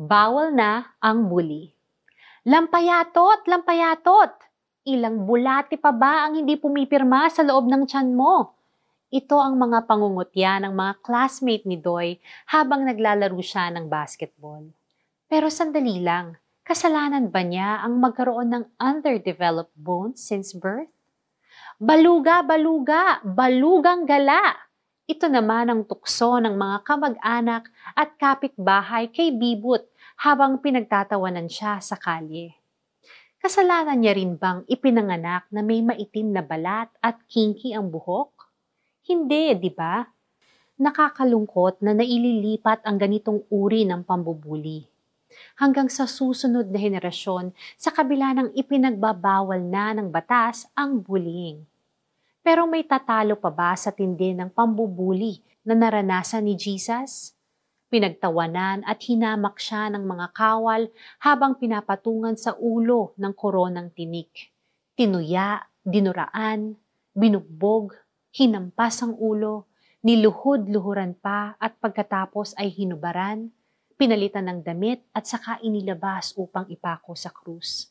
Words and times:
Bawal 0.00 0.56
na 0.56 0.96
ang 0.96 1.28
bully. 1.28 1.76
Lampayatot, 2.48 3.44
lampayatot! 3.44 4.32
Ilang 4.88 5.28
bulati 5.28 5.76
pa 5.76 5.92
ba 5.92 6.24
ang 6.24 6.40
hindi 6.40 6.56
pumipirma 6.56 7.28
sa 7.28 7.44
loob 7.44 7.68
ng 7.68 7.84
tiyan 7.84 8.16
mo? 8.16 8.56
Ito 9.12 9.36
ang 9.36 9.60
mga 9.60 9.84
pangungutya 9.84 10.64
ng 10.64 10.72
mga 10.72 11.04
classmate 11.04 11.68
ni 11.68 11.76
Doy 11.76 12.16
habang 12.48 12.88
naglalaro 12.88 13.36
siya 13.44 13.68
ng 13.76 13.92
basketball. 13.92 14.72
Pero 15.28 15.52
sandali 15.52 16.00
lang, 16.00 16.40
kasalanan 16.64 17.28
ba 17.28 17.44
niya 17.44 17.84
ang 17.84 18.00
magkaroon 18.00 18.56
ng 18.56 18.64
underdeveloped 18.80 19.76
bones 19.76 20.24
since 20.24 20.56
birth? 20.56 20.88
Baluga, 21.76 22.40
baluga, 22.40 23.20
balugang 23.20 24.08
gala! 24.08 24.64
Ito 25.04 25.28
naman 25.28 25.68
ang 25.68 25.84
tukso 25.84 26.40
ng 26.40 26.56
mga 26.56 26.88
kamag-anak 26.88 27.68
at 27.92 28.16
kapitbahay 28.16 29.12
kay 29.12 29.34
Bibut 29.34 29.89
habang 30.20 30.60
pinagtatawanan 30.60 31.48
siya 31.48 31.80
sa 31.80 31.96
kalye. 31.96 32.52
Kasalanan 33.40 34.04
niya 34.04 34.12
rin 34.12 34.36
bang 34.36 34.68
ipinanganak 34.68 35.48
na 35.48 35.64
may 35.64 35.80
maitim 35.80 36.28
na 36.28 36.44
balat 36.44 36.92
at 37.00 37.24
kinky 37.24 37.72
ang 37.72 37.88
buhok? 37.88 38.52
Hindi, 39.08 39.56
di 39.56 39.72
ba? 39.72 40.04
Nakakalungkot 40.76 41.80
na 41.80 41.96
naililipat 41.96 42.84
ang 42.84 43.00
ganitong 43.00 43.48
uri 43.48 43.88
ng 43.88 44.04
pambubuli. 44.04 44.84
Hanggang 45.56 45.88
sa 45.88 46.04
susunod 46.04 46.68
na 46.68 46.76
henerasyon 46.76 47.56
sa 47.80 47.88
kabila 47.88 48.36
ng 48.36 48.52
ipinagbabawal 48.52 49.64
na 49.64 49.96
ng 49.96 50.12
batas 50.12 50.68
ang 50.76 51.00
bullying. 51.00 51.64
Pero 52.44 52.68
may 52.68 52.84
tatalo 52.84 53.40
pa 53.40 53.48
ba 53.48 53.72
sa 53.72 53.88
tindi 53.88 54.36
ng 54.36 54.52
pambubuli 54.52 55.40
na 55.64 55.72
naranasan 55.72 56.44
ni 56.44 56.60
Jesus? 56.60 57.39
Pinagtawanan 57.90 58.86
at 58.86 59.02
hinamak 59.02 59.58
siya 59.58 59.90
ng 59.90 60.06
mga 60.06 60.30
kawal 60.30 60.86
habang 61.18 61.58
pinapatungan 61.58 62.38
sa 62.38 62.54
ulo 62.54 63.18
ng 63.18 63.34
koronang 63.34 63.90
tinik. 63.90 64.54
Tinuya, 64.94 65.58
dinuraan, 65.82 66.78
binugbog, 67.10 67.98
hinampas 68.30 69.02
ang 69.02 69.18
ulo, 69.18 69.66
niluhod-luhuran 70.06 71.18
pa 71.18 71.58
at 71.58 71.82
pagkatapos 71.82 72.54
ay 72.54 72.70
hinubaran, 72.70 73.50
pinalitan 73.98 74.46
ng 74.46 74.60
damit 74.62 75.02
at 75.10 75.26
saka 75.26 75.58
inilabas 75.66 76.30
upang 76.38 76.70
ipako 76.70 77.18
sa 77.18 77.34
krus. 77.34 77.90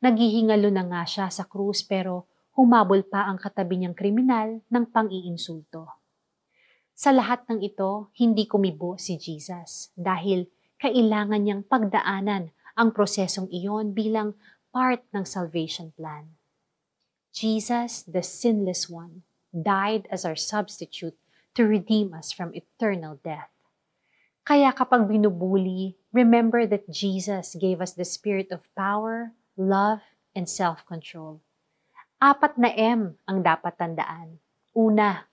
Naghihingalo 0.00 0.72
na 0.72 0.88
nga 0.88 1.02
siya 1.04 1.28
sa 1.28 1.44
krus 1.44 1.84
pero 1.84 2.32
humabol 2.56 3.04
pa 3.04 3.28
ang 3.28 3.36
katabi 3.36 3.76
niyang 3.76 3.94
kriminal 3.94 4.64
ng 4.72 4.84
pang-iinsulto. 4.88 5.97
Sa 6.98 7.14
lahat 7.14 7.46
ng 7.46 7.62
ito, 7.62 8.10
hindi 8.18 8.50
kumibo 8.50 8.98
si 8.98 9.14
Jesus 9.14 9.94
dahil 9.94 10.50
kailangan 10.82 11.46
niyang 11.46 11.62
pagdaanan 11.62 12.50
ang 12.74 12.90
prosesong 12.90 13.46
iyon 13.54 13.94
bilang 13.94 14.34
part 14.74 15.06
ng 15.14 15.22
salvation 15.22 15.94
plan. 15.94 16.34
Jesus, 17.30 18.02
the 18.02 18.18
sinless 18.18 18.90
one, 18.90 19.22
died 19.54 20.10
as 20.10 20.26
our 20.26 20.34
substitute 20.34 21.14
to 21.54 21.70
redeem 21.70 22.10
us 22.18 22.34
from 22.34 22.50
eternal 22.50 23.22
death. 23.22 23.54
Kaya 24.42 24.74
kapag 24.74 25.06
binubuli, 25.06 25.94
remember 26.10 26.66
that 26.66 26.90
Jesus 26.90 27.54
gave 27.54 27.78
us 27.78 27.94
the 27.94 28.02
spirit 28.02 28.50
of 28.50 28.66
power, 28.74 29.38
love, 29.54 30.02
and 30.34 30.50
self-control. 30.50 31.38
Apat 32.18 32.58
na 32.58 32.74
M 32.74 33.14
ang 33.22 33.38
dapat 33.46 33.78
tandaan. 33.78 34.42
Una, 34.74 35.27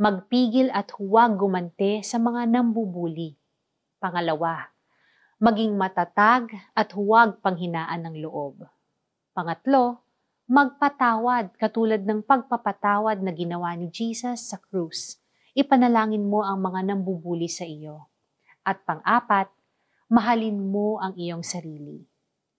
magpigil 0.00 0.72
at 0.72 0.96
huwag 0.96 1.36
gumante 1.36 2.00
sa 2.00 2.16
mga 2.16 2.48
nambubuli. 2.48 3.36
Pangalawa, 4.00 4.72
maging 5.36 5.76
matatag 5.76 6.48
at 6.72 6.96
huwag 6.96 7.44
panghinaan 7.44 8.08
ng 8.08 8.16
loob. 8.24 8.64
Pangatlo, 9.36 10.00
magpatawad 10.48 11.52
katulad 11.60 12.00
ng 12.00 12.24
pagpapatawad 12.24 13.20
na 13.20 13.28
ginawa 13.36 13.76
ni 13.76 13.92
Jesus 13.92 14.48
sa 14.48 14.56
krus. 14.56 15.20
Ipanalangin 15.52 16.24
mo 16.24 16.48
ang 16.48 16.64
mga 16.64 16.96
nambubuli 16.96 17.52
sa 17.52 17.68
iyo. 17.68 18.08
At 18.64 18.80
pang-apat, 18.88 19.52
mahalin 20.08 20.64
mo 20.64 20.96
ang 20.96 21.12
iyong 21.12 21.44
sarili. 21.44 22.08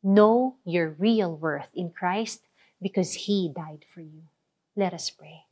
Know 0.06 0.62
your 0.62 0.94
real 0.94 1.34
worth 1.34 1.74
in 1.74 1.90
Christ 1.90 2.46
because 2.78 3.25
He 3.25 3.50
died 3.50 3.81
for 3.90 4.06
you. 4.06 4.30
Let 4.78 4.94
us 4.94 5.09
pray. 5.09 5.50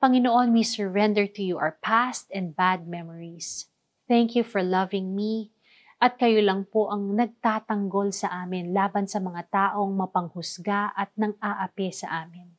Panginoon, 0.00 0.56
we 0.56 0.64
surrender 0.64 1.28
to 1.28 1.44
you 1.44 1.60
our 1.60 1.76
past 1.84 2.32
and 2.32 2.56
bad 2.56 2.88
memories. 2.88 3.68
Thank 4.08 4.32
you 4.32 4.40
for 4.40 4.64
loving 4.64 5.12
me 5.12 5.52
at 6.00 6.16
kayo 6.16 6.40
lang 6.40 6.64
po 6.64 6.88
ang 6.88 7.12
nagtatanggol 7.12 8.08
sa 8.08 8.32
amin 8.32 8.72
laban 8.72 9.04
sa 9.04 9.20
mga 9.20 9.52
taong 9.52 9.92
mapanghusga 9.92 10.96
at 10.96 11.12
nang 11.20 11.36
aapi 11.44 11.92
sa 11.92 12.24
amin. 12.24 12.56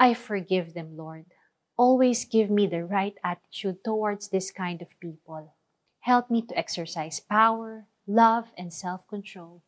I 0.00 0.16
forgive 0.16 0.72
them, 0.72 0.96
Lord. 0.96 1.28
Always 1.76 2.24
give 2.24 2.48
me 2.48 2.64
the 2.64 2.88
right 2.88 3.20
attitude 3.20 3.84
towards 3.84 4.32
this 4.32 4.48
kind 4.48 4.80
of 4.80 4.96
people. 4.96 5.52
Help 6.08 6.32
me 6.32 6.40
to 6.48 6.56
exercise 6.56 7.20
power, 7.20 7.84
love, 8.08 8.48
and 8.56 8.72
self-control. 8.72 9.60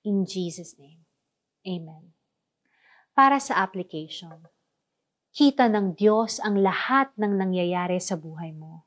In 0.00 0.24
Jesus' 0.24 0.80
name, 0.80 1.04
Amen 1.68 2.16
para 3.20 3.36
sa 3.36 3.60
application. 3.60 4.48
Kita 5.40 5.72
ng 5.72 5.96
Diyos 5.96 6.36
ang 6.44 6.60
lahat 6.60 7.16
ng 7.16 7.40
nangyayari 7.40 7.96
sa 7.96 8.12
buhay 8.12 8.52
mo. 8.52 8.84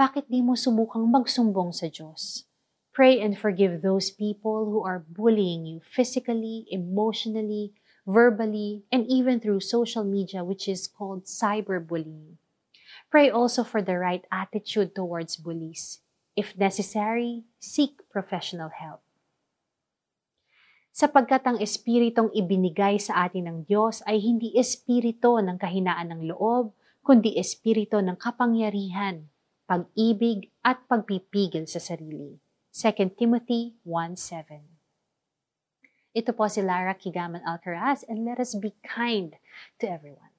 Bakit 0.00 0.24
di 0.24 0.40
mo 0.40 0.56
subukang 0.56 1.04
magsumbong 1.04 1.68
sa 1.76 1.92
Diyos? 1.92 2.48
Pray 2.96 3.20
and 3.20 3.36
forgive 3.36 3.84
those 3.84 4.08
people 4.08 4.72
who 4.72 4.80
are 4.88 5.04
bullying 5.04 5.68
you 5.68 5.84
physically, 5.84 6.64
emotionally, 6.72 7.76
verbally, 8.08 8.88
and 8.88 9.04
even 9.12 9.36
through 9.36 9.60
social 9.60 10.00
media, 10.00 10.40
which 10.40 10.64
is 10.64 10.88
called 10.88 11.28
cyberbullying. 11.28 12.40
Pray 13.12 13.28
also 13.28 13.60
for 13.60 13.84
the 13.84 14.00
right 14.00 14.24
attitude 14.32 14.96
towards 14.96 15.36
bullies. 15.36 16.00
If 16.32 16.56
necessary, 16.56 17.44
seek 17.60 18.00
professional 18.08 18.72
help 18.72 19.04
sapagkat 20.96 21.44
ang 21.44 21.60
espiritong 21.60 22.32
ibinigay 22.32 22.96
sa 22.96 23.28
atin 23.28 23.52
ng 23.52 23.58
Diyos 23.68 24.00
ay 24.08 24.16
hindi 24.16 24.56
espirito 24.56 25.36
ng 25.44 25.60
kahinaan 25.60 26.08
ng 26.08 26.32
loob, 26.32 26.72
kundi 27.04 27.36
espirito 27.36 28.00
ng 28.00 28.16
kapangyarihan, 28.16 29.28
pag-ibig 29.68 30.48
at 30.64 30.80
pagpipigil 30.88 31.68
sa 31.68 31.84
sarili. 31.84 32.40
2 32.72 33.12
Timothy 33.12 33.76
1.7 33.84 36.16
Ito 36.16 36.32
po 36.32 36.48
si 36.48 36.64
Lara 36.64 36.96
Kigaman 36.96 37.44
Alcaraz 37.44 38.00
and 38.08 38.24
let 38.24 38.40
us 38.40 38.56
be 38.56 38.72
kind 38.80 39.36
to 39.76 39.84
everyone. 39.84 40.35